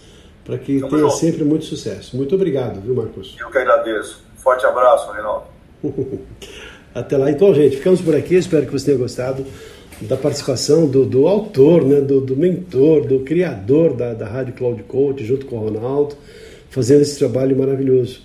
para 0.44 0.58
que 0.58 0.72
Estamos 0.72 0.90
tenha 0.90 1.02
juntos. 1.02 1.20
sempre 1.20 1.44
muito 1.44 1.64
sucesso. 1.64 2.16
Muito 2.16 2.34
obrigado, 2.34 2.80
viu, 2.80 2.94
Marcos? 2.94 3.36
Eu 3.38 3.50
que 3.50 3.58
agradeço. 3.58 4.22
Forte 4.36 4.66
abraço, 4.66 5.12
Reinaldo. 5.12 5.46
Até 6.94 7.16
lá. 7.16 7.30
Então, 7.30 7.54
gente, 7.54 7.76
ficamos 7.76 8.00
por 8.00 8.16
aqui. 8.16 8.34
Espero 8.34 8.66
que 8.66 8.72
você 8.72 8.86
tenha 8.86 8.98
gostado 8.98 9.46
da 10.00 10.16
participação 10.16 10.86
do, 10.86 11.04
do 11.04 11.26
autor, 11.26 11.84
né, 11.84 12.00
do, 12.00 12.20
do, 12.20 12.36
mentor, 12.36 13.06
do 13.06 13.20
criador 13.20 13.94
da, 13.94 14.14
da 14.14 14.26
Rádio 14.26 14.54
Cloud 14.54 14.82
Coach, 14.84 15.24
junto 15.24 15.46
com 15.46 15.56
o 15.56 15.68
Ronaldo, 15.68 16.16
fazendo 16.70 17.02
esse 17.02 17.18
trabalho 17.18 17.56
maravilhoso. 17.56 18.22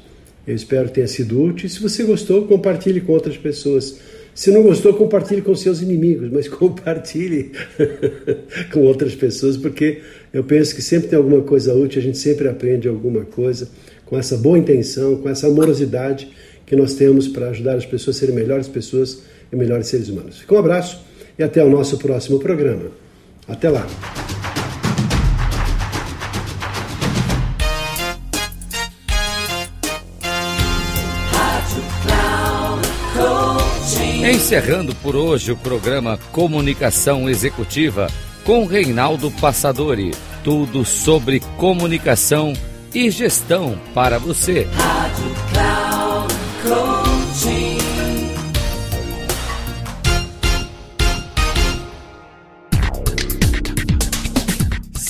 Eu 0.48 0.56
espero 0.56 0.88
que 0.88 0.96
tenha 0.96 1.08
sido 1.08 1.42
útil. 1.42 1.68
Se 1.68 1.82
você 1.82 2.04
gostou, 2.04 2.44
compartilhe 2.44 3.02
com 3.02 3.12
outras 3.12 3.36
pessoas. 3.36 4.00
Se 4.34 4.52
não 4.52 4.64
gostou, 4.64 4.94
compartilhe 4.94 5.42
com 5.42 5.56
seus 5.56 5.82
inimigos, 5.82 6.30
mas 6.32 6.48
compartilhe 6.50 7.52
com 8.72 8.82
outras 8.82 9.16
pessoas, 9.16 9.58
porque 9.58 10.02
eu 10.34 10.44
penso 10.44 10.76
que 10.76 10.82
sempre 10.82 11.10
tem 11.10 11.18
alguma 11.18 11.42
coisa 11.42 11.74
útil, 11.74 12.00
a 12.00 12.04
gente 12.04 12.18
sempre 12.18 12.48
aprende 12.48 12.88
alguma 12.88 13.22
coisa 13.26 13.70
com 14.06 14.18
essa 14.18 14.38
boa 14.38 14.58
intenção, 14.58 15.18
com 15.18 15.28
essa 15.28 15.48
amorosidade 15.48 16.30
que 16.66 16.76
nós 16.76 16.94
temos 16.94 17.28
para 17.28 17.50
ajudar 17.50 17.76
as 17.76 17.86
pessoas 17.86 18.18
a 18.18 18.20
serem 18.20 18.36
melhores 18.36 18.68
pessoas 18.68 19.24
e 19.52 19.56
melhores 19.56 19.88
seres 19.88 20.10
humanos. 20.10 20.40
Fica 20.40 20.54
um 20.54 20.60
abraço 20.60 21.00
e 21.38 21.44
até 21.44 21.64
o 21.64 21.70
nosso 21.70 21.98
próximo 21.98 22.40
programa. 22.40 22.92
Até 23.48 23.70
lá! 23.70 23.86
Encerrando 34.28 34.94
por 34.96 35.16
hoje 35.16 35.52
o 35.52 35.58
programa 35.58 36.20
Comunicação 36.32 37.30
Executiva 37.30 38.08
com 38.44 38.66
Reinaldo 38.66 39.32
Passadori. 39.32 40.12
Tudo 40.44 40.84
sobre 40.86 41.40
comunicação 41.58 42.54
e 42.94 43.10
gestão 43.10 43.78
para 43.94 44.18
você. 44.20 44.68
Rádio 44.74 45.36
Cloud 45.52 46.95